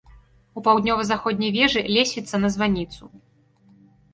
У 0.59 0.61
паўднёва-заходняй 0.67 1.51
вежы 1.57 1.83
лесвіца 1.97 2.35
на 2.43 2.49
званіцу. 2.57 3.03